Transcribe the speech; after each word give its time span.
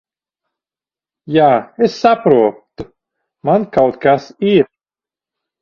Jā, 1.35 1.49
es 1.89 1.99
saprotu. 2.05 2.87
Man 3.51 3.71
kaut 3.79 4.01
kas 4.07 4.29
ir... 4.57 4.69